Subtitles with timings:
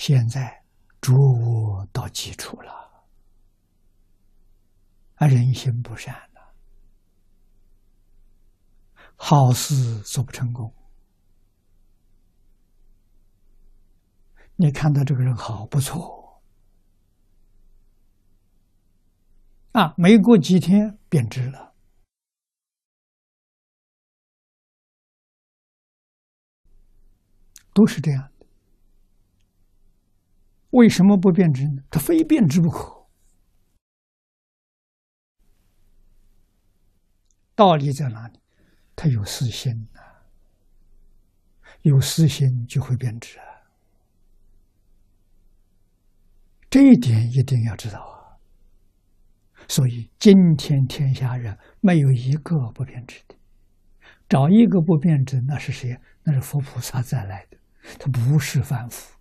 [0.00, 0.64] 现在
[1.02, 2.72] 逐恶到基础了，
[5.16, 6.54] 啊，人心不善了，
[9.14, 10.74] 好事做不成功。
[14.56, 16.42] 你看到这个人好不错，
[19.72, 21.74] 啊，没过几天变质了，
[27.74, 28.30] 都是这样。
[30.70, 31.82] 为什么不变质呢？
[31.90, 33.06] 他非变质不可。
[37.54, 38.38] 道理在哪里？
[38.96, 40.00] 他有私心呐，
[41.82, 43.44] 有私心就会变质啊。
[46.70, 48.38] 这一点一定要知道啊。
[49.68, 53.34] 所以今天天下人没有一个不变质的，
[54.28, 56.00] 找一个不变质，那是谁？
[56.22, 57.58] 那是佛菩萨再来的，
[57.98, 59.19] 他不是凡夫。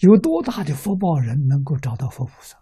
[0.00, 2.58] 有多大的福报，人能够找到佛菩萨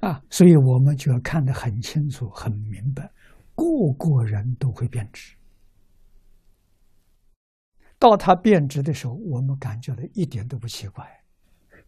[0.00, 0.22] 啊？
[0.28, 3.10] 所以我们就要看得很清楚、很明白，
[3.54, 3.64] 个
[3.98, 5.34] 个人都会变质。
[7.98, 11.04] 到他变质的时候，我们感觉到一点都不奇怪，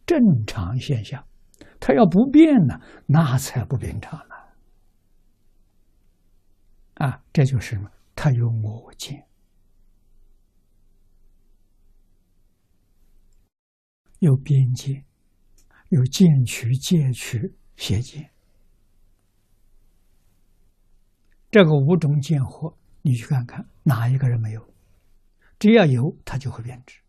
[0.07, 1.23] 正常现象。
[1.79, 4.35] 他要不变呢，那才不平常呢。
[6.95, 7.91] 啊，这就是什么？
[8.23, 9.27] 他有我见，
[14.19, 15.07] 有边界，
[15.89, 18.31] 有见取、戒取、邪见。
[21.51, 24.71] 这个五种见惑，你去看看，哪一个人没有？
[25.59, 27.01] 只要有，他就会变质。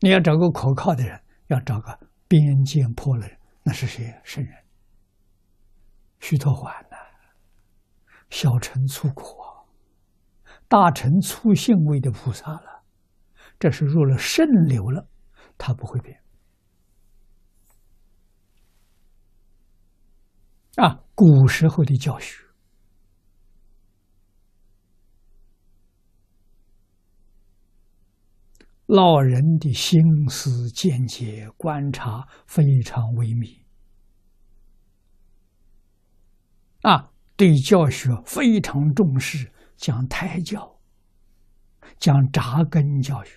[0.00, 4.12] 你要找个可靠的人，要找个边界破了人，那是谁？
[4.24, 4.64] 圣人，
[6.18, 6.85] 须陀洹。
[8.28, 9.64] 小乘粗苦啊，
[10.68, 12.82] 大乘粗性位的菩萨了，
[13.58, 15.08] 这是入了圣流了，
[15.56, 16.20] 他不会变。
[20.76, 22.44] 啊，古时候的教学，
[28.84, 33.50] 老人的心思见解观察非常微妙
[36.82, 37.12] 啊。
[37.36, 40.78] 对教学非常重视，讲胎教，
[41.98, 43.28] 讲扎根教育。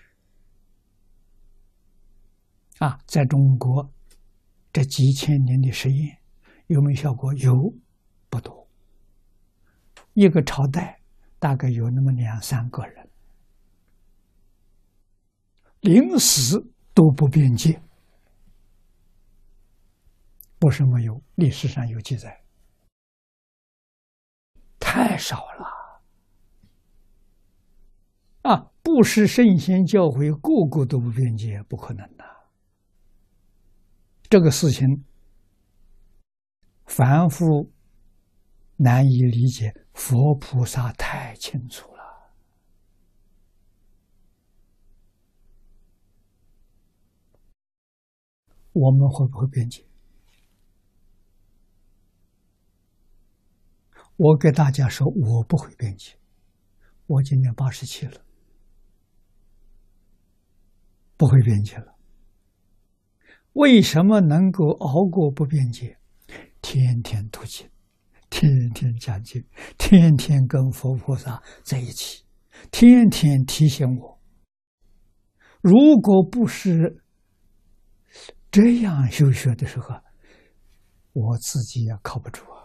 [2.78, 3.92] 啊，在中国
[4.72, 6.18] 这几千年的实验
[6.68, 7.34] 有没有效果？
[7.34, 7.54] 有，
[8.30, 8.66] 不多。
[10.14, 11.02] 一个朝代
[11.38, 13.10] 大概有那么两三个人，
[15.82, 17.82] 临死都不辩解，
[20.58, 22.39] 不是没有，历史上有记载。
[25.00, 25.66] 太少了
[28.42, 28.72] 啊！
[28.84, 32.26] 不是圣贤教诲，个个都不辩解，不可能的。
[34.24, 35.06] 这个事情，
[36.86, 37.72] 凡夫
[38.76, 42.00] 难以理解，佛菩萨太清楚了。
[48.74, 49.89] 我们会不会辩解？
[54.20, 56.12] 我给大家说，我不会辩解。
[57.08, 58.22] 我今年八十七了，
[61.16, 61.96] 不会辩解了。
[63.54, 65.98] 为什么能够熬过不辩解？
[66.62, 67.70] 天天读经，
[68.30, 69.42] 天天讲经，
[69.78, 72.26] 天天跟佛菩萨在一起，
[72.72, 74.20] 天天提醒我。
[75.62, 77.02] 如果不是
[78.52, 79.96] 这样修学的时候，
[81.14, 82.59] 我自己也靠不住啊。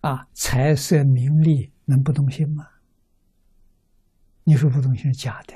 [0.00, 2.66] 啊，财色名利能不动心吗？
[4.44, 5.54] 你说不动心是假的。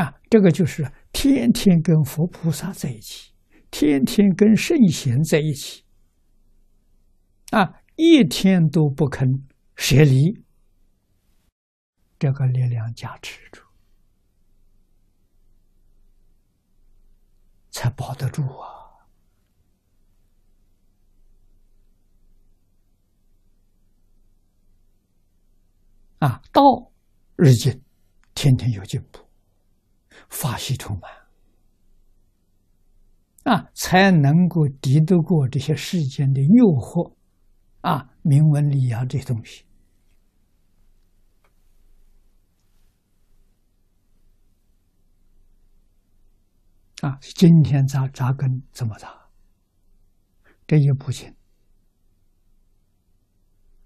[0.00, 3.34] 啊，这个就是天天跟佛菩萨在一起，
[3.70, 5.84] 天天跟圣贤在一起，
[7.50, 9.28] 啊，一天都不肯
[9.76, 10.42] 舍离，
[12.18, 13.60] 这个力量加持住，
[17.70, 18.71] 才保得住啊。
[26.22, 26.62] 啊，道
[27.34, 27.82] 日进，
[28.32, 29.18] 天天有进步，
[30.28, 31.10] 法喜充满，
[33.56, 37.16] 啊，才能够敌得过这些世间的诱惑，
[37.80, 39.64] 啊，名闻利养这些东西。
[47.00, 49.28] 啊，今天扎扎根怎么扎？
[50.68, 51.34] 这一部经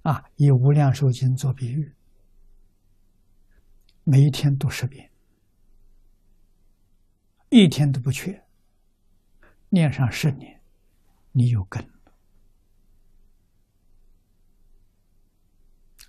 [0.03, 1.95] 啊，以无量寿经做比喻，
[4.09, 5.11] 每一天读十遍，
[7.49, 8.45] 一天都不缺，
[9.69, 10.63] 念上十年，
[11.33, 11.85] 你有根，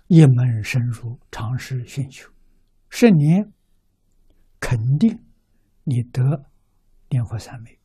[0.06, 2.32] 一门深入，尝试寻求，
[2.88, 3.52] 十年
[4.60, 5.18] 肯定
[5.82, 6.44] 你得
[7.08, 7.80] 念佛三昧。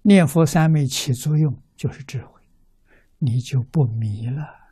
[0.00, 2.40] 念佛三昧起作用就是智慧，
[3.18, 4.63] 你就不迷了。